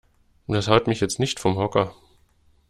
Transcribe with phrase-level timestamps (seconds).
[0.47, 1.93] Das haut mich jetzt nicht vom Hocker.